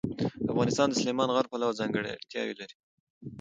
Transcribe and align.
افغانستان 0.51 0.87
د 0.89 0.93
سلیمان 1.01 1.29
غر 1.35 1.45
پلوه 1.51 1.77
ځانګړتیاوې 1.79 2.55
لري. 2.59 2.75